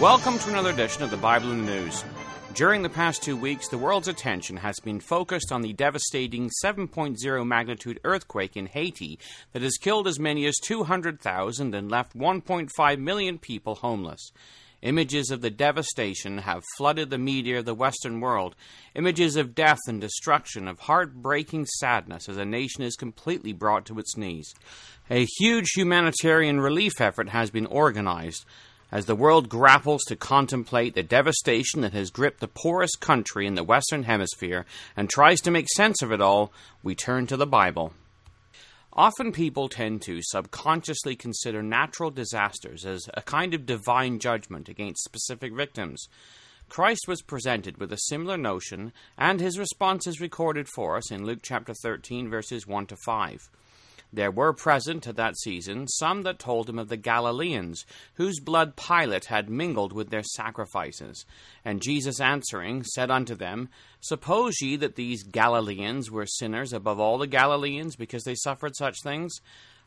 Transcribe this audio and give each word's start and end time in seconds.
Welcome 0.00 0.38
to 0.38 0.48
another 0.48 0.70
edition 0.70 1.02
of 1.02 1.10
the 1.10 1.18
Bible 1.18 1.52
in 1.52 1.66
the 1.66 1.72
News. 1.72 2.06
During 2.54 2.80
the 2.80 2.88
past 2.88 3.22
two 3.22 3.36
weeks, 3.36 3.68
the 3.68 3.76
world's 3.76 4.08
attention 4.08 4.56
has 4.56 4.80
been 4.82 4.98
focused 4.98 5.52
on 5.52 5.60
the 5.60 5.74
devastating 5.74 6.48
7.0 6.64 7.46
magnitude 7.46 8.00
earthquake 8.02 8.56
in 8.56 8.64
Haiti 8.64 9.18
that 9.52 9.60
has 9.60 9.76
killed 9.76 10.08
as 10.08 10.18
many 10.18 10.46
as 10.46 10.56
200,000 10.64 11.74
and 11.74 11.90
left 11.90 12.16
1.5 12.16 12.98
million 12.98 13.36
people 13.36 13.74
homeless. 13.74 14.32
Images 14.80 15.30
of 15.30 15.42
the 15.42 15.50
devastation 15.50 16.38
have 16.38 16.64
flooded 16.78 17.10
the 17.10 17.18
media 17.18 17.58
of 17.58 17.66
the 17.66 17.74
Western 17.74 18.20
world. 18.20 18.56
Images 18.94 19.36
of 19.36 19.54
death 19.54 19.80
and 19.86 20.00
destruction, 20.00 20.66
of 20.66 20.78
heartbreaking 20.78 21.66
sadness 21.66 22.26
as 22.26 22.38
a 22.38 22.46
nation 22.46 22.82
is 22.84 22.96
completely 22.96 23.52
brought 23.52 23.84
to 23.84 23.98
its 23.98 24.16
knees. 24.16 24.54
A 25.10 25.26
huge 25.38 25.72
humanitarian 25.76 26.58
relief 26.58 27.02
effort 27.02 27.28
has 27.28 27.50
been 27.50 27.66
organized 27.66 28.46
as 28.92 29.06
the 29.06 29.14
world 29.14 29.48
grapples 29.48 30.02
to 30.04 30.16
contemplate 30.16 30.94
the 30.94 31.02
devastation 31.02 31.80
that 31.82 31.92
has 31.92 32.10
gripped 32.10 32.40
the 32.40 32.48
poorest 32.48 33.00
country 33.00 33.46
in 33.46 33.54
the 33.54 33.64
Western 33.64 34.04
Hemisphere 34.04 34.66
and 34.96 35.08
tries 35.08 35.40
to 35.40 35.50
make 35.50 35.68
sense 35.68 36.02
of 36.02 36.12
it 36.12 36.20
all, 36.20 36.52
we 36.82 36.94
turn 36.94 37.26
to 37.26 37.36
the 37.36 37.46
Bible. 37.46 37.92
Often 38.92 39.32
people 39.32 39.68
tend 39.68 40.02
to 40.02 40.20
subconsciously 40.20 41.14
consider 41.14 41.62
natural 41.62 42.10
disasters 42.10 42.84
as 42.84 43.08
a 43.14 43.22
kind 43.22 43.54
of 43.54 43.64
divine 43.64 44.18
judgment 44.18 44.68
against 44.68 45.04
specific 45.04 45.54
victims. 45.54 46.08
Christ 46.68 47.06
was 47.08 47.22
presented 47.22 47.78
with 47.78 47.92
a 47.92 47.98
similar 47.98 48.36
notion, 48.36 48.92
and 49.16 49.40
his 49.40 49.58
response 49.58 50.06
is 50.06 50.20
recorded 50.20 50.68
for 50.68 50.96
us 50.96 51.10
in 51.10 51.24
Luke 51.24 51.40
chapter 51.42 51.74
13, 51.74 52.28
verses 52.28 52.66
1 52.66 52.86
to 52.86 52.96
5. 53.04 53.48
There 54.12 54.30
were 54.32 54.52
present 54.52 55.06
at 55.06 55.14
that 55.16 55.38
season 55.38 55.86
some 55.86 56.22
that 56.22 56.40
told 56.40 56.68
him 56.68 56.80
of 56.80 56.88
the 56.88 56.96
Galileans, 56.96 57.84
whose 58.14 58.40
blood 58.40 58.74
Pilate 58.74 59.26
had 59.26 59.48
mingled 59.48 59.92
with 59.92 60.10
their 60.10 60.24
sacrifices. 60.24 61.24
And 61.64 61.80
Jesus 61.80 62.20
answering 62.20 62.82
said 62.82 63.10
unto 63.10 63.36
them, 63.36 63.68
Suppose 64.00 64.60
ye 64.60 64.74
that 64.76 64.96
these 64.96 65.22
Galileans 65.22 66.10
were 66.10 66.26
sinners 66.26 66.72
above 66.72 66.98
all 66.98 67.18
the 67.18 67.28
Galileans, 67.28 67.94
because 67.94 68.24
they 68.24 68.34
suffered 68.34 68.74
such 68.74 68.96
things? 69.02 69.40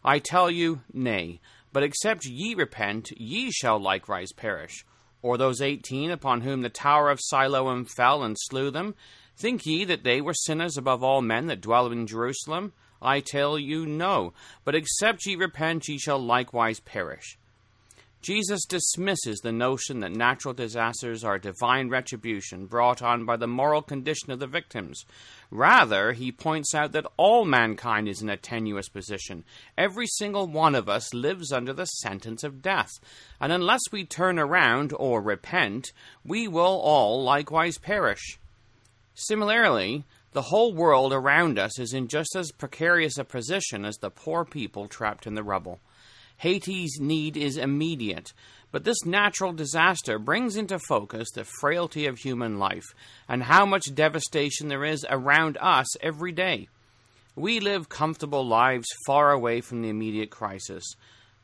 I 0.06 0.20
tell 0.20 0.50
you, 0.50 0.82
nay. 0.94 1.42
But 1.74 1.84
except 1.84 2.26
ye 2.26 2.56
repent, 2.56 3.12
ye 3.18 3.52
shall 3.52 3.80
likewise 3.80 4.32
perish. 4.32 4.86
Or 5.22 5.38
those 5.38 5.62
eighteen 5.62 6.12
upon 6.12 6.42
whom 6.42 6.62
the 6.62 6.70
tower 6.70 7.10
of 7.10 7.20
Siloam 7.22 7.86
fell 7.86 8.24
and 8.24 8.38
slew 8.40 8.72
them, 8.72 8.96
think 9.36 9.66
ye 9.66 9.84
that 9.86 10.04
they 10.04 10.22
were 10.22 10.34
sinners 10.34 10.78
above 10.78 11.04
all 11.04 11.22
men 11.22 11.48
that 11.48 11.62
dwell 11.62 11.92
in 11.92 12.08
Jerusalem? 12.08 12.74
I 13.04 13.20
tell 13.20 13.60
you, 13.60 13.86
no. 13.86 14.34
But 14.64 14.76
except 14.76 15.26
ye 15.26 15.36
repent, 15.36 15.88
ye 15.88 15.98
shall 15.98 16.20
likewise 16.20 16.80
perish. 16.80 17.38
Jesus 18.24 18.64
dismisses 18.64 19.40
the 19.40 19.52
notion 19.52 20.00
that 20.00 20.14
natural 20.14 20.54
disasters 20.54 21.26
are 21.26 21.38
divine 21.38 21.90
retribution 21.90 22.68
brought 22.68 23.02
on 23.02 23.26
by 23.26 23.36
the 23.36 23.48
moral 23.48 23.82
condition 23.82 24.32
of 24.32 24.40
the 24.40 24.48
victims. 24.48 25.04
Rather, 25.52 26.14
he 26.14 26.32
points 26.32 26.74
out 26.74 26.94
that 26.94 27.06
all 27.18 27.44
mankind 27.44 28.08
is 28.08 28.22
in 28.22 28.30
a 28.30 28.38
tenuous 28.38 28.88
position. 28.88 29.44
Every 29.78 30.08
single 30.08 30.48
one 30.48 30.74
of 30.74 30.88
us 30.88 31.14
lives 31.14 31.52
under 31.52 31.74
the 31.74 31.86
sentence 31.86 32.46
of 32.46 32.62
death. 32.62 32.92
And 33.42 33.52
unless 33.52 33.82
we 33.92 34.06
turn 34.06 34.40
around 34.40 34.94
or 34.98 35.22
repent, 35.22 35.92
we 36.24 36.48
will 36.48 36.80
all 36.80 37.22
likewise 37.22 37.78
perish. 37.78 38.40
Similarly, 39.16 40.06
the 40.34 40.42
whole 40.42 40.74
world 40.74 41.14
around 41.14 41.58
us 41.58 41.80
is 41.80 41.94
in 41.94 42.08
just 42.08 42.36
as 42.36 42.52
precarious 42.52 43.18
a 43.18 43.24
position 43.24 43.86
as 43.86 43.98
the 43.98 44.10
poor 44.10 44.46
people 44.46 44.88
trapped 44.88 45.28
in 45.28 45.36
the 45.36 45.44
rubble. 45.44 45.80
Haiti's 46.38 47.00
need 47.00 47.38
is 47.38 47.58
immediate, 47.58 48.34
but 48.72 48.84
this 48.84 49.06
natural 49.06 49.54
disaster 49.54 50.18
brings 50.18 50.56
into 50.58 50.80
focus 50.80 51.30
the 51.32 51.44
frailty 51.44 52.06
of 52.08 52.18
human 52.18 52.58
life 52.58 52.96
and 53.30 53.44
how 53.44 53.66
much 53.66 53.94
devastation 53.94 54.68
there 54.68 54.84
is 54.84 55.06
around 55.10 55.58
us 55.62 55.96
every 56.02 56.32
day. 56.32 56.68
We 57.36 57.60
live 57.60 57.90
comfortable 57.90 58.46
lives 58.46 58.88
far 59.06 59.32
away 59.32 59.62
from 59.62 59.82
the 59.82 59.90
immediate 59.90 60.30
crisis. 60.30 60.84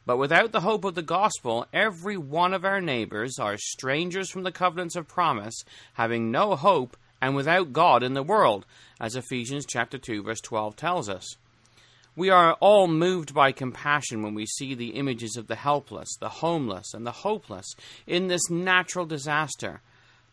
But 0.06 0.18
without 0.18 0.52
the 0.52 0.62
hope 0.62 0.86
of 0.86 0.96
the 0.96 1.04
gospel, 1.04 1.68
every 1.72 2.18
one 2.18 2.54
of 2.54 2.66
our 2.66 2.82
neighbors 2.82 3.38
are 3.40 3.58
strangers 3.58 4.30
from 4.30 4.44
the 4.44 4.52
covenants 4.52 4.96
of 4.96 5.08
promise, 5.08 5.64
having 5.94 6.32
no 6.32 6.56
hope 6.56 6.98
and 7.22 7.36
without 7.36 7.74
God 7.74 8.04
in 8.04 8.14
the 8.14 8.24
world, 8.24 8.66
as 9.00 9.16
Ephesians 9.16 9.66
chapter 9.68 9.98
2 9.98 10.24
verse 10.24 10.42
12 10.42 10.76
tells 10.76 11.10
us. 11.10 11.36
We 12.16 12.30
are 12.30 12.54
all 12.60 12.88
moved 12.88 13.34
by 13.34 13.54
compassion 13.54 14.24
when 14.24 14.34
we 14.34 14.46
see 14.46 14.74
the 14.74 14.90
images 14.90 15.38
of 15.38 15.48
the 15.48 15.56
helpless, 15.56 16.10
the 16.20 16.28
homeless, 16.28 16.94
and 16.94 17.06
the 17.06 17.12
hopeless 17.12 17.76
in 18.06 18.28
this 18.28 18.50
natural 18.50 19.06
disaster. 19.06 19.82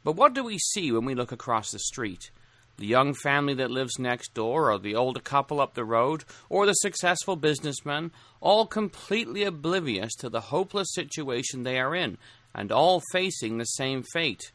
But 0.02 0.16
what 0.16 0.34
do 0.34 0.42
we 0.42 0.58
see 0.58 0.90
when 0.90 1.04
we 1.04 1.14
look 1.14 1.32
across 1.32 1.70
the 1.70 1.78
street? 1.78 2.30
The 2.78 2.86
young 2.86 3.14
family 3.14 3.54
that 3.54 3.70
lives 3.70 3.98
next 3.98 4.34
door, 4.34 4.70
or 4.70 4.78
the 4.78 4.94
older 4.94 5.20
couple 5.20 5.60
up 5.60 5.74
the 5.74 5.84
road, 5.84 6.24
or 6.48 6.66
the 6.66 6.74
successful 6.74 7.36
businessman, 7.36 8.10
all 8.40 8.66
completely 8.66 9.44
oblivious 9.44 10.14
to 10.16 10.28
the 10.28 10.40
hopeless 10.40 10.88
situation 10.92 11.62
they 11.62 11.78
are 11.78 11.94
in, 11.94 12.18
and 12.54 12.72
all 12.72 13.00
facing 13.12 13.58
the 13.58 13.64
same 13.64 14.02
fate. 14.12 14.50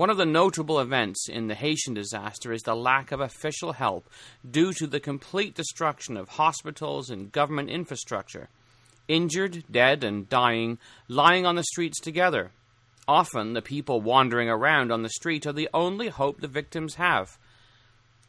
One 0.00 0.08
of 0.08 0.16
the 0.16 0.24
notable 0.24 0.80
events 0.80 1.28
in 1.28 1.48
the 1.48 1.54
Haitian 1.54 1.92
disaster 1.92 2.54
is 2.54 2.62
the 2.62 2.74
lack 2.74 3.12
of 3.12 3.20
official 3.20 3.74
help 3.74 4.08
due 4.50 4.72
to 4.72 4.86
the 4.86 4.98
complete 4.98 5.54
destruction 5.54 6.16
of 6.16 6.30
hospitals 6.30 7.10
and 7.10 7.30
government 7.30 7.68
infrastructure. 7.68 8.48
Injured, 9.08 9.62
dead, 9.70 10.02
and 10.02 10.26
dying, 10.26 10.78
lying 11.06 11.44
on 11.44 11.56
the 11.56 11.64
streets 11.64 12.00
together. 12.00 12.50
Often, 13.06 13.52
the 13.52 13.60
people 13.60 14.00
wandering 14.00 14.48
around 14.48 14.90
on 14.90 15.02
the 15.02 15.10
street 15.10 15.46
are 15.46 15.52
the 15.52 15.68
only 15.74 16.08
hope 16.08 16.40
the 16.40 16.48
victims 16.48 16.94
have. 16.94 17.36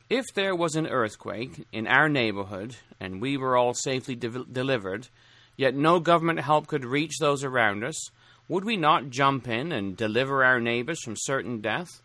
If 0.10 0.26
there 0.34 0.54
was 0.54 0.76
an 0.76 0.88
earthquake 0.88 1.66
in 1.72 1.88
our 1.88 2.10
neighborhood 2.10 2.76
and 3.00 3.22
we 3.22 3.38
were 3.38 3.56
all 3.56 3.76
safely 3.76 4.16
de- 4.16 4.44
delivered, 4.44 5.08
yet 5.56 5.74
no 5.74 6.02
government 6.02 6.42
help 6.42 6.68
could 6.68 6.84
reach 6.84 7.14
those 7.22 7.46
around 7.46 7.86
us, 7.86 8.10
would 8.52 8.66
we 8.66 8.76
not 8.76 9.10
jump 9.10 9.48
in 9.48 9.72
and 9.72 9.96
deliver 9.96 10.44
our 10.44 10.60
neighbors 10.60 11.02
from 11.02 11.16
certain 11.16 11.62
death? 11.62 12.02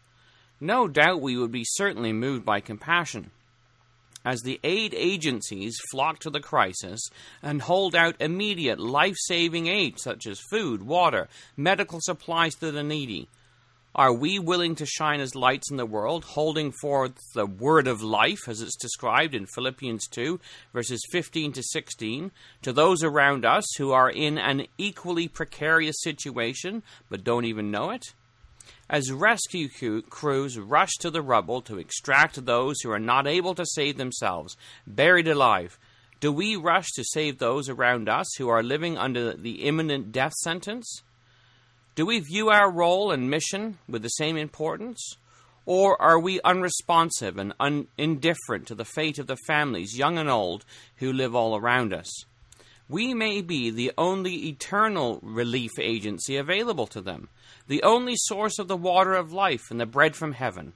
No 0.61 0.87
doubt 0.87 1.21
we 1.21 1.37
would 1.37 1.51
be 1.51 1.65
certainly 1.65 2.13
moved 2.13 2.45
by 2.45 2.61
compassion. 2.61 3.33
As 4.25 4.43
the 4.43 4.61
aid 4.63 4.95
agencies 4.97 5.77
flock 5.91 6.21
to 6.21 6.31
the 6.31 6.39
crisis 6.39 7.01
and 7.43 7.61
hold 7.61 7.97
out 7.97 8.15
immediate 8.21 8.79
life 8.79 9.17
saving 9.19 9.67
aid 9.67 9.99
such 9.99 10.25
as 10.29 10.39
food, 10.39 10.85
water, 10.85 11.27
medical 11.57 11.99
supplies 12.01 12.55
to 12.61 12.71
the 12.71 12.85
needy, 12.85 13.27
are 13.97 14.13
we 14.13 14.39
willing 14.39 14.75
to 14.75 14.85
shine 14.85 15.21
as 15.21 15.35
lights 15.35 15.71
in 15.71 15.79
the 15.79 15.87
world, 15.87 16.23
holding 16.23 16.71
forth 16.71 17.15
the 17.35 17.47
word 17.47 17.89
of 17.89 18.03
life, 18.03 18.47
as 18.47 18.61
it's 18.61 18.77
described 18.77 19.35
in 19.35 19.47
Philippians 19.47 20.07
2, 20.09 20.39
verses 20.75 21.01
15 21.11 21.53
to 21.53 21.63
16, 21.63 22.31
to 22.61 22.73
those 22.75 23.03
around 23.03 23.47
us 23.47 23.65
who 23.79 23.93
are 23.93 24.11
in 24.11 24.37
an 24.37 24.67
equally 24.77 25.29
precarious 25.29 25.97
situation 26.01 26.83
but 27.09 27.25
don't 27.25 27.47
even 27.47 27.71
know 27.71 27.89
it? 27.89 28.13
As 28.91 29.11
rescue 29.11 29.71
crews 30.03 30.59
rush 30.59 30.93
to 31.01 31.11
the 31.11 31.23
rubble 31.23 31.63
to 31.63 31.79
extract 31.79 32.45
those 32.45 32.83
who 32.83 32.91
are 32.91 32.99
not 32.99 33.27
able 33.27 33.55
to 33.55 33.65
save 33.65 33.97
themselves, 33.97 34.59
buried 34.87 35.27
alive, 35.27 35.79
do 36.21 36.31
we 36.31 36.55
rush 36.55 36.93
to 36.97 37.03
save 37.03 37.39
those 37.39 37.71
around 37.71 38.11
us 38.11 38.27
who 38.37 38.51
are 38.51 38.63
living 38.63 38.99
under 38.99 39.33
the 39.33 39.65
imminent 39.65 40.13
death 40.13 40.35
sentence? 40.35 41.01
Do 41.97 42.05
we 42.05 42.21
view 42.21 42.51
our 42.51 42.71
role 42.71 43.11
and 43.11 43.31
mission 43.31 43.79
with 43.89 44.03
the 44.03 44.11
same 44.11 44.37
importance? 44.37 45.17
Or 45.65 46.01
are 46.01 46.21
we 46.21 46.43
unresponsive 46.45 47.39
and 47.39 47.55
un- 47.59 47.89
indifferent 47.97 48.67
to 48.67 48.75
the 48.75 48.85
fate 48.85 49.19
of 49.19 49.29
the 49.29 49.39
families, 49.47 49.97
young 49.97 50.19
and 50.19 50.29
old, 50.29 50.67
who 50.97 51.11
live 51.11 51.35
all 51.35 51.57
around 51.57 51.95
us? 51.95 52.13
We 52.87 53.15
may 53.15 53.41
be 53.41 53.71
the 53.71 53.93
only 53.97 54.47
eternal 54.47 55.21
relief 55.23 55.71
agency 55.81 56.37
available 56.37 56.87
to 56.89 57.01
them, 57.01 57.31
the 57.67 57.83
only 57.83 58.15
source 58.17 58.59
of 58.59 58.69
the 58.69 58.77
water 58.77 59.15
of 59.15 59.33
life 59.33 59.71
and 59.71 59.81
the 59.81 59.87
bread 59.87 60.15
from 60.15 60.33
heaven. 60.33 60.75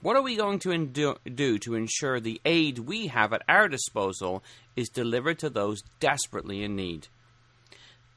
What 0.00 0.16
are 0.16 0.22
we 0.22 0.34
going 0.34 0.60
to 0.60 1.18
do 1.26 1.58
to 1.58 1.74
ensure 1.74 2.20
the 2.20 2.40
aid 2.46 2.78
we 2.78 3.08
have 3.08 3.34
at 3.34 3.42
our 3.50 3.68
disposal 3.68 4.42
is 4.76 4.88
delivered 4.88 5.38
to 5.40 5.50
those 5.50 5.82
desperately 6.00 6.64
in 6.64 6.74
need? 6.74 7.08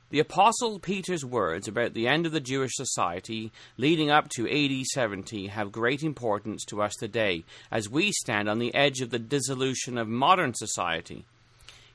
The 0.10 0.20
Apostle 0.20 0.80
Peter's 0.80 1.26
words 1.26 1.68
about 1.68 1.94
the 1.94 2.08
end 2.08 2.26
of 2.26 2.32
the 2.32 2.40
Jewish 2.40 2.72
society 2.76 3.52
leading 3.76 4.10
up 4.10 4.30
to 4.38 4.48
AD 4.48 4.86
70 4.86 5.48
have 5.48 5.74
great 5.74 6.02
importance 6.02 6.64
to 6.66 6.82
us 6.82 6.96
today 6.96 7.44
as 7.70 7.90
we 7.90 8.14
stand 8.14 8.48
on 8.48 8.58
the 8.58 8.74
edge 8.74 9.02
of 9.02 9.10
the 9.10 9.20
dissolution 9.20 9.98
of 9.98 10.08
modern 10.08 10.54
society. 10.54 11.26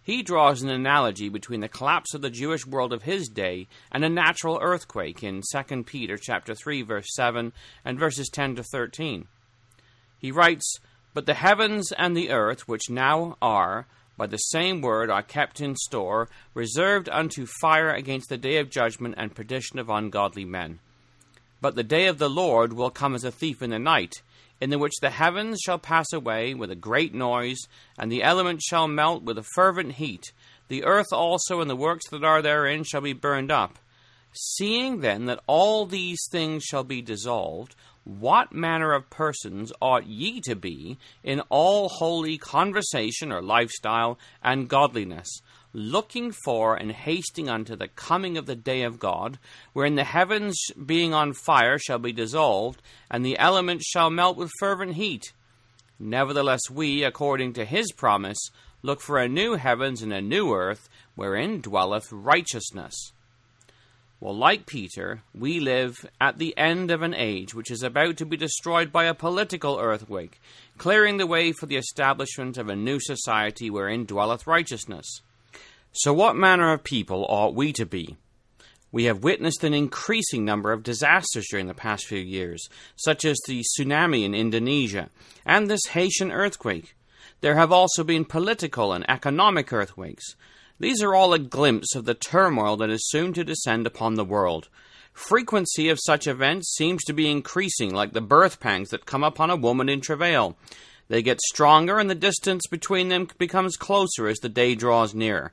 He 0.03 0.23
draws 0.23 0.61
an 0.61 0.69
analogy 0.69 1.31
between 1.31 1.61
the 1.61 1.71
collapse 1.71 2.13
of 2.13 2.21
the 2.21 2.29
Jewish 2.29 2.67
world 2.67 2.93
of 2.93 3.05
his 3.05 3.29
day 3.29 3.67
and 3.91 4.05
a 4.05 4.11
natural 4.11 4.59
earthquake 4.61 5.23
in 5.23 5.41
2 5.51 5.85
Peter 5.85 6.19
chapter 6.19 6.55
3 6.55 6.83
verse 6.83 7.15
7 7.15 7.55
and 7.83 7.99
verses 7.99 8.29
10 8.29 8.57
to 8.57 8.63
13. 8.63 9.27
He 10.19 10.31
writes, 10.31 10.77
"But 11.15 11.25
the 11.25 11.33
heavens 11.33 11.91
and 11.93 12.15
the 12.15 12.29
earth 12.29 12.69
which 12.69 12.91
now 12.91 13.39
are 13.41 13.87
by 14.17 14.27
the 14.27 14.37
same 14.37 14.81
word 14.81 15.11
are 15.11 15.23
kept 15.23 15.61
in 15.61 15.77
store, 15.77 16.29
reserved 16.55 17.09
unto 17.09 17.47
fire 17.47 17.91
against 17.91 18.29
the 18.29 18.37
day 18.37 18.59
of 18.59 18.71
judgment 18.71 19.15
and 19.17 19.35
perdition 19.35 19.79
of 19.79 19.89
ungodly 19.89 20.45
men. 20.45 20.79
But 21.61 21.77
the 21.77 21.83
day 21.83 22.07
of 22.07 22.19
the 22.19 22.31
Lord 22.31 22.73
will 22.73 22.91
come 22.91 23.15
as 23.15 23.25
a 23.25 23.31
thief 23.31 23.63
in 23.63 23.71
the 23.71 23.79
night, 23.79 24.15
in 24.61 24.71
the 24.71 24.79
which 24.79 24.95
the 25.01 25.11
heavens 25.11 25.61
shall 25.61 25.79
pass 25.79 26.13
away 26.13 26.55
with 26.55 26.71
a 26.71 26.77
great 26.77 27.15
noise, 27.15 27.59
and 27.99 28.11
the 28.11 28.23
elements 28.23 28.65
shall 28.65 28.87
melt 28.89 29.23
with 29.23 29.39
a 29.39 29.47
fervent 29.55 29.95
heat. 29.95 30.33
The 30.69 30.85
earth 30.85 31.13
also 31.13 31.61
and 31.61 31.69
the 31.69 31.77
works 31.77 32.09
that 32.11 32.25
are 32.25 32.43
therein 32.43 32.85
shall 32.85 33.01
be 33.01 33.13
burned 33.13 33.51
up. 33.51 33.79
Seeing 34.33 35.01
then 35.01 35.27
that 35.27 35.43
all 35.47 35.85
these 35.85 36.21
things 36.31 36.65
shall 36.65 36.85
be 36.85 37.03
dissolved, 37.03 37.75
what 38.05 38.53
manner 38.53 38.93
of 38.93 39.11
persons 39.11 39.73
ought 39.81 40.07
ye 40.07 40.41
to 40.41 40.57
be 40.57 40.99
in 41.23 41.41
all 41.49 41.89
holy 41.89 42.37
conversation 42.37 43.31
or 43.31 43.41
lifestyle 43.41 44.19
and 44.43 44.69
godliness, 44.69 45.41
looking 45.73 46.33
for 46.45 46.75
and 46.75 46.93
hasting 46.93 47.49
unto 47.49 47.77
the 47.77 47.89
coming 47.89 48.37
of 48.37 48.47
the 48.47 48.57
day 48.57 48.83
of 48.83 48.99
God, 48.99 49.39
wherein 49.73 49.95
the 49.95 50.05
heavens 50.05 50.57
being 50.85 51.15
on 51.15 51.33
fire 51.33 51.79
shall 51.79 51.99
be 51.99 52.13
dissolved, 52.13 52.83
and 53.11 53.25
the 53.25 53.39
elements 53.39 53.87
shall 53.89 54.11
melt 54.11 54.37
with 54.37 54.51
fervent 54.59 54.95
heat? 54.95 55.33
Nevertheless, 55.99 56.69
we, 56.71 57.05
according 57.05 57.53
to 57.55 57.65
his 57.65 57.93
promise, 57.93 58.51
look 58.83 59.01
for 59.01 59.19
a 59.19 59.29
new 59.29 59.55
heavens 59.55 60.03
and 60.03 60.13
a 60.13 60.21
new 60.21 60.53
earth, 60.53 60.89
wherein 61.15 61.61
dwelleth 61.61 62.11
righteousness. 62.11 63.13
Well, 64.23 64.37
like 64.37 64.67
Peter, 64.67 65.23
we 65.35 65.59
live 65.59 66.07
at 66.21 66.39
the 66.39 66.57
end 66.57 66.93
of 66.93 67.03
an 67.03 67.13
age 67.13 67.57
which 67.57 67.73
is 67.73 67.83
about 67.83 68.19
to 68.19 68.25
be 68.25 68.37
destroyed 68.37 68.93
by 68.93 69.07
a 69.07 69.15
political 69.15 69.81
earthquake, 69.81 70.41
clearing 70.79 71.17
the 71.17 71.27
way 71.27 71.51
for 71.51 71.67
the 71.67 71.75
establishment 71.75 72.57
of 72.57 72.69
a 72.69 72.77
new 72.77 73.01
society 73.01 73.69
wherein 73.69 74.05
dwelleth 74.05 74.47
righteousness. 74.47 75.23
So, 75.91 76.13
what 76.13 76.37
manner 76.37 76.73
of 76.73 76.85
people 76.85 77.27
ought 77.29 77.57
we 77.57 77.73
to 77.73 77.85
be? 77.85 78.17
We 78.93 79.07
have 79.07 79.25
witnessed 79.25 79.65
an 79.65 79.75
increasing 79.75 80.45
number 80.45 80.71
of 80.71 80.85
disasters 80.85 81.49
during 81.51 81.67
the 81.67 81.75
past 81.75 82.07
few 82.07 82.21
years, 82.21 82.69
such 82.95 83.25
as 83.25 83.41
the 83.49 83.65
tsunami 83.77 84.23
in 84.23 84.37
Indonesia 84.37 85.11
and 85.45 85.69
this 85.69 85.87
Haitian 85.91 86.31
earthquake. 86.31 86.95
There 87.41 87.57
have 87.57 87.73
also 87.73 88.05
been 88.05 88.25
political 88.25 88.93
and 88.93 89.05
economic 89.11 89.73
earthquakes, 89.73 90.37
these 90.83 91.01
are 91.01 91.15
all 91.15 91.33
a 91.33 91.39
glimpse 91.39 91.95
of 91.95 92.07
the 92.07 92.15
turmoil 92.15 92.77
that 92.79 92.91
is 92.91 93.09
soon 93.09 93.33
to 93.35 93.45
descend 93.45 93.87
upon 93.87 94.15
the 94.15 94.25
world. 94.25 94.69
Frequency 95.13 95.89
of 95.89 96.01
such 96.05 96.27
events 96.27 96.75
seems 96.75 97.05
to 97.05 97.13
be 97.13 97.31
increasing, 97.31 97.95
like 97.95 98.13
the 98.13 98.21
birth 98.21 98.59
pangs 98.59 98.89
that 98.89 99.07
come 99.07 99.23
upon 99.23 99.49
a 99.49 99.55
woman 99.55 99.89
in 99.89 100.01
travail. 100.01 100.57
They 101.07 101.23
get 101.23 101.41
stronger, 101.41 102.01
and 102.01 102.11
the 102.11 102.17
distance 102.17 102.67
between 102.69 103.11
them 103.11 103.29
becomes 103.39 103.77
closer 103.77 104.27
as 104.27 104.39
the 104.39 104.49
day 104.49 104.75
draws 104.75 105.15
near. 105.15 105.53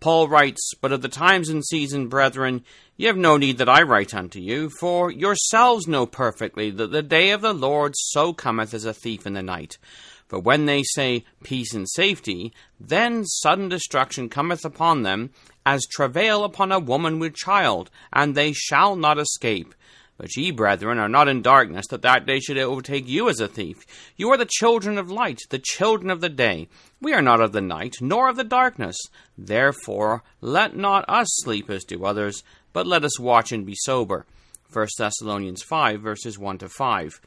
Paul 0.00 0.26
writes, 0.26 0.72
But 0.80 0.90
of 0.90 1.00
the 1.00 1.08
times 1.08 1.48
and 1.48 1.64
season, 1.64 2.08
brethren, 2.08 2.64
ye 2.96 3.06
have 3.06 3.16
no 3.16 3.36
need 3.36 3.58
that 3.58 3.68
I 3.68 3.82
write 3.82 4.14
unto 4.14 4.40
you, 4.40 4.68
for 4.80 5.12
yourselves 5.12 5.86
know 5.86 6.06
perfectly 6.06 6.70
that 6.72 6.90
the 6.90 7.02
day 7.02 7.30
of 7.30 7.40
the 7.40 7.54
Lord 7.54 7.94
so 7.96 8.32
cometh 8.32 8.74
as 8.74 8.84
a 8.84 8.92
thief 8.92 9.26
in 9.26 9.34
the 9.34 9.42
night. 9.42 9.78
For 10.28 10.38
when 10.40 10.66
they 10.66 10.82
say 10.82 11.24
peace 11.44 11.72
and 11.72 11.88
safety, 11.88 12.52
then 12.80 13.24
sudden 13.24 13.68
destruction 13.68 14.28
cometh 14.28 14.64
upon 14.64 15.02
them, 15.02 15.30
as 15.64 15.86
travail 15.86 16.44
upon 16.44 16.72
a 16.72 16.80
woman 16.80 17.18
with 17.18 17.34
child, 17.34 17.90
and 18.12 18.34
they 18.34 18.52
shall 18.52 18.96
not 18.96 19.18
escape. 19.18 19.74
But 20.18 20.34
ye, 20.34 20.50
brethren, 20.50 20.98
are 20.98 21.08
not 21.08 21.28
in 21.28 21.42
darkness, 21.42 21.86
that 21.90 22.02
that 22.02 22.24
day 22.24 22.40
should 22.40 22.56
overtake 22.56 23.06
you 23.06 23.28
as 23.28 23.38
a 23.38 23.48
thief. 23.48 23.76
You 24.16 24.30
are 24.30 24.38
the 24.38 24.48
children 24.48 24.96
of 24.96 25.10
light, 25.10 25.40
the 25.50 25.58
children 25.58 26.10
of 26.10 26.22
the 26.22 26.30
day. 26.30 26.68
We 27.02 27.12
are 27.12 27.22
not 27.22 27.40
of 27.40 27.52
the 27.52 27.60
night, 27.60 27.96
nor 28.00 28.28
of 28.28 28.36
the 28.36 28.44
darkness. 28.44 28.96
Therefore, 29.36 30.22
let 30.40 30.74
not 30.74 31.04
us 31.08 31.28
sleep 31.42 31.68
as 31.68 31.84
do 31.84 32.04
others, 32.04 32.42
but 32.72 32.86
let 32.86 33.04
us 33.04 33.20
watch 33.20 33.52
and 33.52 33.66
be 33.66 33.74
sober. 33.74 34.24
1 34.72 34.88
Thessalonians 34.98 35.62
5, 35.62 36.00
verses 36.00 36.38
1 36.38 36.58
to 36.58 36.68
5. 36.68 37.20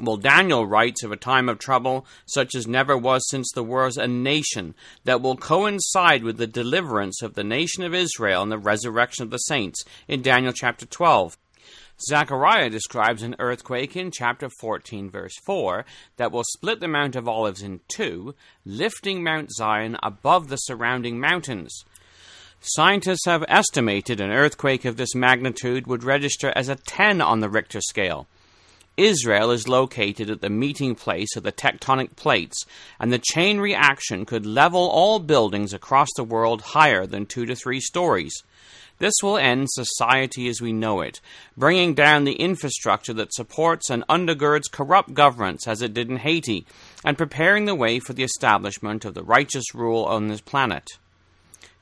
Well, 0.00 0.16
Daniel 0.16 0.64
writes 0.64 1.02
of 1.02 1.10
a 1.10 1.16
time 1.16 1.48
of 1.48 1.58
trouble 1.58 2.06
such 2.24 2.54
as 2.54 2.68
never 2.68 2.96
was 2.96 3.28
since 3.28 3.50
there 3.52 3.64
was 3.64 3.96
a 3.96 4.06
nation 4.06 4.76
that 5.02 5.20
will 5.20 5.36
coincide 5.36 6.22
with 6.22 6.36
the 6.36 6.46
deliverance 6.46 7.20
of 7.20 7.34
the 7.34 7.42
nation 7.42 7.82
of 7.82 7.94
Israel 7.94 8.42
and 8.42 8.52
the 8.52 8.58
resurrection 8.58 9.24
of 9.24 9.30
the 9.30 9.38
saints 9.38 9.84
in 10.06 10.22
Daniel 10.22 10.52
chapter 10.52 10.86
12. 10.86 11.36
Zechariah 12.00 12.70
describes 12.70 13.24
an 13.24 13.34
earthquake 13.40 13.96
in 13.96 14.12
chapter 14.12 14.48
14, 14.48 15.10
verse 15.10 15.34
4, 15.44 15.84
that 16.16 16.30
will 16.30 16.44
split 16.44 16.78
the 16.78 16.86
Mount 16.86 17.16
of 17.16 17.26
Olives 17.26 17.60
in 17.60 17.80
two, 17.88 18.36
lifting 18.64 19.24
Mount 19.24 19.50
Zion 19.50 19.96
above 20.00 20.46
the 20.46 20.56
surrounding 20.58 21.18
mountains. 21.18 21.84
Scientists 22.60 23.26
have 23.26 23.44
estimated 23.48 24.20
an 24.20 24.30
earthquake 24.30 24.84
of 24.84 24.96
this 24.96 25.16
magnitude 25.16 25.88
would 25.88 26.04
register 26.04 26.52
as 26.54 26.68
a 26.68 26.76
10 26.76 27.20
on 27.20 27.40
the 27.40 27.48
Richter 27.48 27.80
scale. 27.80 28.28
Israel 28.98 29.52
is 29.52 29.68
located 29.68 30.28
at 30.28 30.40
the 30.40 30.50
meeting 30.50 30.96
place 30.96 31.36
of 31.36 31.44
the 31.44 31.52
tectonic 31.52 32.16
plates, 32.16 32.66
and 32.98 33.12
the 33.12 33.20
chain 33.20 33.60
reaction 33.60 34.26
could 34.26 34.44
level 34.44 34.88
all 34.88 35.20
buildings 35.20 35.72
across 35.72 36.08
the 36.16 36.24
world 36.24 36.60
higher 36.60 37.06
than 37.06 37.24
two 37.24 37.46
to 37.46 37.54
three 37.54 37.80
stories. 37.80 38.42
This 38.98 39.14
will 39.22 39.38
end 39.38 39.68
society 39.70 40.48
as 40.48 40.60
we 40.60 40.72
know 40.72 41.00
it, 41.00 41.20
bringing 41.56 41.94
down 41.94 42.24
the 42.24 42.32
infrastructure 42.32 43.12
that 43.14 43.32
supports 43.32 43.88
and 43.88 44.04
undergirds 44.08 44.70
corrupt 44.70 45.14
governments 45.14 45.68
as 45.68 45.80
it 45.80 45.94
did 45.94 46.10
in 46.10 46.16
Haiti, 46.16 46.66
and 47.04 47.16
preparing 47.16 47.66
the 47.66 47.76
way 47.76 48.00
for 48.00 48.14
the 48.14 48.24
establishment 48.24 49.04
of 49.04 49.14
the 49.14 49.22
righteous 49.22 49.72
rule 49.72 50.04
on 50.04 50.26
this 50.26 50.40
planet. 50.40 50.88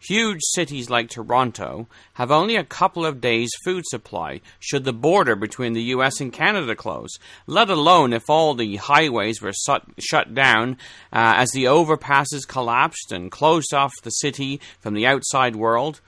Huge 0.00 0.40
cities 0.43 0.90
like 0.90 1.08
Toronto 1.08 1.88
have 2.14 2.31
only 2.31 2.54
a 2.56 2.64
couple 2.64 3.04
of 3.04 3.20
days' 3.20 3.50
food 3.64 3.84
supply 3.87 4.40
should 4.60 4.84
the 4.84 4.93
border 4.93 5.34
between 5.34 5.72
the 5.72 5.82
US 5.84 6.20
and 6.20 6.32
Canada 6.32 6.76
close, 6.76 7.19
let 7.46 7.70
alone 7.70 8.12
if 8.12 8.28
all 8.28 8.54
the 8.54 8.76
highways 8.76 9.40
were 9.40 9.52
shut 9.98 10.34
down 10.34 10.72
uh, 11.12 11.34
as 11.37 11.50
the 11.50 11.64
overpasses 11.64 12.46
collapsed 12.46 13.10
and 13.10 13.31
closed 13.31 13.72
off 13.72 13.93
the 14.02 14.10
city 14.10 14.60
from 14.81 14.94
the 14.94 15.06
outside 15.06 15.56
world. 15.56 16.00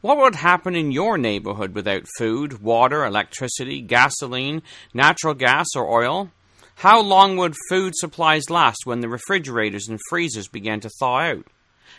What 0.00 0.18
would 0.18 0.36
happen 0.36 0.74
in 0.74 0.90
your 0.90 1.18
neighborhood 1.18 1.74
without 1.74 2.08
food, 2.18 2.62
water, 2.62 3.04
electricity, 3.04 3.80
gasoline, 3.80 4.62
natural 4.94 5.34
gas, 5.34 5.68
or 5.76 5.88
oil? 5.88 6.30
How 6.76 7.00
long 7.00 7.36
would 7.36 7.54
food 7.68 7.94
supplies 7.96 8.50
last 8.50 8.78
when 8.84 9.00
the 9.00 9.08
refrigerators 9.08 9.88
and 9.88 10.00
freezers 10.08 10.48
began 10.48 10.80
to 10.80 10.90
thaw 10.98 11.20
out? 11.20 11.46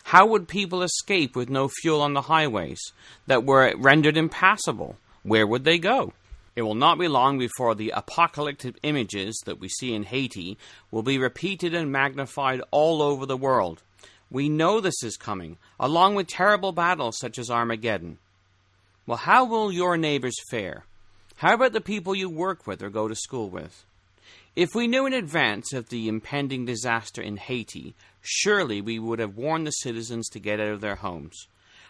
How 0.04 0.26
would 0.28 0.48
people 0.48 0.84
escape 0.84 1.36
with 1.36 1.50
no 1.50 1.68
fuel 1.68 2.02
on 2.02 2.14
the 2.14 2.24
highways 2.24 2.80
that 3.28 3.44
were 3.44 3.74
rendered 3.78 4.18
impassable? 4.18 4.98
Where 5.24 5.48
would 5.48 5.64
they 5.64 5.80
go? 5.80 6.14
It 6.56 6.62
will 6.62 6.76
not 6.76 7.00
be 7.00 7.08
long 7.08 7.40
before 7.40 7.74
the 7.74 7.92
apocalyptic 7.96 8.76
images 8.84 9.42
that 9.46 9.60
we 9.60 9.70
see 9.70 9.94
in 9.94 10.04
Haiti 10.04 10.58
will 10.92 11.02
be 11.02 11.18
repeated 11.18 11.74
and 11.74 11.92
magnified 11.92 12.62
all 12.70 13.02
over 13.02 13.26
the 13.26 13.38
world. 13.38 13.82
We 14.30 14.50
know 14.50 14.80
this 14.80 15.04
is 15.04 15.18
coming, 15.18 15.58
along 15.80 16.16
with 16.16 16.28
terrible 16.28 16.72
battles 16.72 17.18
such 17.20 17.40
as 17.40 17.50
Armageddon. 17.50 18.20
Well, 19.08 19.18
how 19.18 19.46
will 19.46 19.72
your 19.72 19.98
neighbors 19.98 20.36
fare? 20.50 20.86
How 21.38 21.56
about 21.56 21.74
the 21.74 21.82
people 21.82 22.14
you 22.14 22.30
work 22.30 22.68
with 22.68 22.84
or 22.84 22.90
go 22.90 23.08
to 23.08 23.16
school 23.16 23.50
with? 23.50 23.84
If 24.56 24.76
we 24.76 24.86
knew 24.86 25.08
in 25.08 25.14
advance 25.14 25.74
of 25.74 25.90
the 25.90 26.08
impending 26.08 26.64
disaster 26.64 27.24
in 27.24 27.38
Haiti, 27.38 27.96
surely 28.22 28.82
we 28.82 29.00
would 29.00 29.18
have 29.18 29.36
warned 29.36 29.66
the 29.66 29.72
citizens 29.72 30.30
to 30.30 30.40
get 30.40 30.60
out 30.60 30.68
of 30.68 30.82
their 30.82 30.98
homes. 30.98 31.48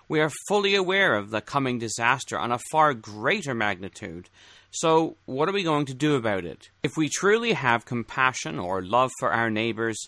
We 0.08 0.22
are 0.22 0.32
fully 0.48 0.74
aware 0.74 1.16
of 1.16 1.30
the 1.30 1.42
coming 1.42 1.78
disaster 1.78 2.40
on 2.40 2.54
a 2.54 2.62
far 2.72 2.94
greater 2.94 3.54
magnitude. 3.54 4.30
So, 4.72 5.18
what 5.26 5.50
are 5.50 5.54
we 5.54 5.64
going 5.64 5.88
to 5.88 5.94
do 5.94 6.16
about 6.16 6.46
it? 6.46 6.70
If 6.84 6.94
we 6.96 7.10
truly 7.10 7.52
have 7.52 7.84
compassion 7.84 8.60
or 8.60 8.82
love 8.82 9.12
for 9.20 9.34
our 9.34 9.50
neighbors, 9.50 10.08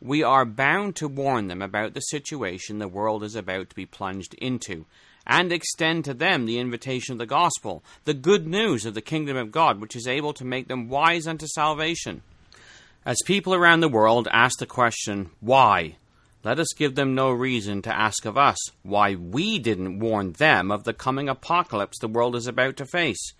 we 0.00 0.24
are 0.24 0.44
bound 0.44 0.96
to 0.96 1.06
warn 1.06 1.46
them 1.46 1.62
about 1.62 1.94
the 1.94 2.00
situation 2.00 2.80
the 2.80 2.88
world 2.88 3.22
is 3.22 3.36
about 3.36 3.70
to 3.70 3.76
be 3.76 3.86
plunged 3.86 4.34
into 4.34 4.84
and 5.26 5.52
extend 5.52 6.04
to 6.04 6.14
them 6.14 6.46
the 6.46 6.58
invitation 6.58 7.12
of 7.12 7.18
the 7.18 7.26
gospel, 7.26 7.82
the 8.04 8.14
good 8.14 8.46
news 8.46 8.84
of 8.84 8.94
the 8.94 9.00
kingdom 9.00 9.36
of 9.36 9.52
God, 9.52 9.80
which 9.80 9.96
is 9.96 10.06
able 10.06 10.32
to 10.34 10.44
make 10.44 10.68
them 10.68 10.88
wise 10.88 11.26
unto 11.26 11.46
salvation. 11.46 12.22
As 13.06 13.18
people 13.24 13.54
around 13.54 13.80
the 13.80 13.88
world 13.88 14.28
ask 14.32 14.58
the 14.58 14.66
question, 14.66 15.30
why? 15.40 15.96
Let 16.42 16.58
us 16.58 16.74
give 16.76 16.94
them 16.94 17.14
no 17.14 17.30
reason 17.30 17.80
to 17.82 17.94
ask 17.94 18.26
of 18.26 18.36
us 18.36 18.58
why 18.82 19.14
we 19.14 19.58
didn't 19.58 19.98
warn 19.98 20.32
them 20.32 20.70
of 20.70 20.84
the 20.84 20.92
coming 20.92 21.28
apocalypse 21.28 21.98
the 21.98 22.08
world 22.08 22.36
is 22.36 22.46
about 22.46 22.76
to 22.76 22.86
face. 22.86 23.32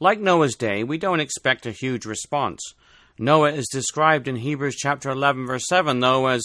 Like 0.00 0.18
Noah's 0.18 0.56
day, 0.56 0.82
we 0.82 0.98
don't 0.98 1.20
expect 1.20 1.66
a 1.66 1.70
huge 1.70 2.04
response. 2.04 2.60
Noah 3.16 3.52
is 3.52 3.68
described 3.68 4.26
in 4.26 4.34
Hebrews 4.34 4.74
chapter 4.74 5.08
11 5.08 5.46
verse 5.46 5.68
7 5.68 6.00
though 6.00 6.26
as 6.26 6.42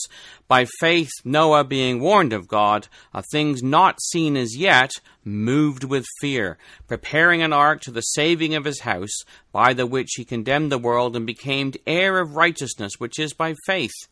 by 0.47 0.67
faith 0.79 1.09
Noah 1.25 1.63
being 1.63 1.99
warned 1.99 2.31
of 2.31 2.47
God 2.47 2.87
of 3.11 3.25
things 3.31 3.63
not 3.63 3.99
seen 3.99 4.37
as 4.37 4.55
yet 4.55 4.91
moved 5.25 5.83
with 5.83 6.05
fear 6.21 6.59
preparing 6.87 7.41
an 7.41 7.53
ark 7.53 7.81
to 7.81 7.91
the 7.91 8.01
saving 8.01 8.53
of 8.53 8.65
his 8.65 8.81
house 8.81 9.23
by 9.51 9.73
the 9.73 9.87
which 9.87 10.11
he 10.15 10.23
condemned 10.23 10.71
the 10.71 10.77
world 10.77 11.15
and 11.15 11.25
became 11.25 11.73
heir 11.87 12.19
of 12.19 12.35
righteousness 12.35 12.99
which 12.99 13.17
is 13.17 13.33
by 13.33 13.55
faith 13.65 14.07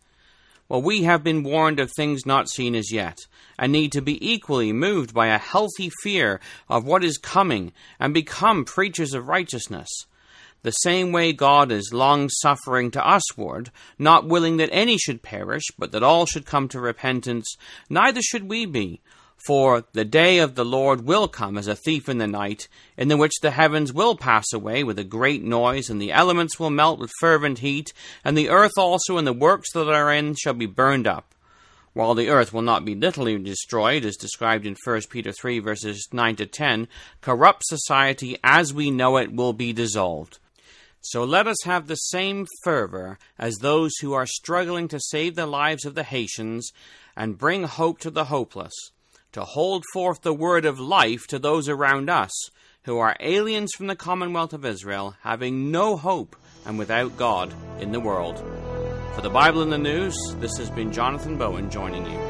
Well, 0.68 0.82
we 0.82 1.04
have 1.04 1.24
been 1.24 1.44
warned 1.44 1.80
of 1.80 1.92
things 1.92 2.26
not 2.26 2.50
seen 2.50 2.74
as 2.74 2.92
yet, 2.92 3.20
and 3.60 3.72
need 3.72 3.92
to 3.92 4.02
be 4.02 4.18
equally 4.28 4.74
moved 4.74 5.14
by 5.14 5.28
a 5.28 5.38
healthy 5.38 5.92
fear 6.02 6.40
of 6.68 6.86
what 6.86 7.04
is 7.04 7.20
coming 7.20 7.72
and 8.00 8.16
become 8.16 8.66
preachers 8.66 9.14
of 9.14 9.28
righteousness. 9.28 9.88
The 10.64 10.72
same 10.72 11.12
way 11.12 11.34
God 11.34 11.72
is 11.72 11.94
long 11.94 12.30
suffering 12.30 12.92
to 12.92 13.04
usward, 13.06 13.72
not 13.98 14.28
willing 14.28 14.58
that 14.58 14.70
any 14.72 14.98
should 14.98 15.22
perish, 15.22 15.64
but 15.78 15.92
that 15.92 16.04
all 16.04 16.26
should 16.26 16.46
come 16.46 16.68
to 16.70 16.80
repentance, 16.80 17.56
neither 17.90 18.22
should 18.22 18.50
we 18.50 18.66
be. 18.66 19.00
For 19.46 19.86
the 19.94 20.04
day 20.04 20.40
of 20.40 20.56
the 20.56 20.66
Lord 20.66 21.06
will 21.06 21.28
come 21.28 21.58
as 21.58 21.68
a 21.68 21.76
thief 21.76 22.10
in 22.10 22.18
the 22.18 22.28
night, 22.28 22.68
in 22.98 23.08
the 23.08 23.18
which 23.18 23.40
the 23.42 23.52
heavens 23.52 23.94
will 23.94 24.18
pass 24.18 24.52
away 24.52 24.84
with 24.84 24.98
a 24.98 25.04
great 25.04 25.44
noise, 25.44 25.90
and 25.90 26.02
the 26.02 26.12
elements 26.12 26.60
will 26.60 26.72
melt 26.72 27.00
with 27.00 27.12
fervent 27.20 27.60
heat, 27.60 27.94
and 28.26 28.36
the 28.36 28.50
earth 28.50 28.78
also 28.78 29.18
and 29.18 29.28
the 29.28 29.34
works 29.34 29.72
that 29.74 29.88
are 29.88 30.12
in 30.12 30.34
shall 30.34 30.56
be 30.56 30.66
burned 30.66 31.06
up. 31.06 31.36
While 31.94 32.16
the 32.16 32.30
earth 32.30 32.52
will 32.52 32.64
not 32.64 32.84
be 32.84 32.96
literally 32.96 33.38
destroyed, 33.38 34.06
as 34.06 34.18
described 34.18 34.66
in 34.66 34.76
1 34.84 35.02
Peter 35.10 35.32
3 35.32 35.60
verses 35.60 36.10
9 36.12 36.36
to 36.38 36.46
10, 36.46 36.88
corrupt 37.22 37.64
society 37.66 38.38
as 38.44 38.74
we 38.74 38.92
know 38.92 39.18
it 39.18 39.32
will 39.32 39.54
be 39.54 39.72
dissolved. 39.72 40.40
So 41.02 41.24
let 41.24 41.48
us 41.48 41.58
have 41.64 41.88
the 41.88 41.96
same 41.96 42.46
fervor 42.64 43.18
as 43.40 43.56
those 43.56 43.96
who 44.02 44.14
are 44.14 44.26
struggling 44.26 44.88
to 44.90 45.00
save 45.00 45.36
the 45.36 45.46
lives 45.46 45.86
of 45.86 45.96
the 45.96 46.04
Haitians 46.04 46.72
and 47.16 47.38
bring 47.38 47.64
hope 47.64 48.00
to 48.00 48.10
the 48.10 48.26
hopeless 48.26 48.74
to 49.34 49.44
hold 49.44 49.84
forth 49.94 50.22
the 50.22 50.34
word 50.34 50.66
of 50.66 50.80
life 50.80 51.28
to 51.28 51.38
those 51.38 51.70
around 51.70 52.10
us 52.10 52.32
who 52.86 52.98
are 52.98 53.16
aliens 53.20 53.72
from 53.76 53.88
the 53.88 53.96
commonwealth 53.96 54.54
of 54.54 54.66
Israel, 54.66 55.16
having 55.22 55.72
no 55.72 55.98
hope 55.98 56.36
and 56.66 56.80
without 56.80 57.18
God 57.18 57.54
in 57.80 57.92
the 57.92 58.00
world. 58.00 58.40
For 59.14 59.22
the 59.22 59.30
Bible 59.30 59.62
in 59.62 59.70
the 59.70 59.78
News, 59.78 60.16
this 60.40 60.58
has 60.58 60.70
been 60.70 60.92
Jonathan 60.92 61.38
Bowen 61.38 61.70
joining 61.70 62.06
you. 62.06 62.27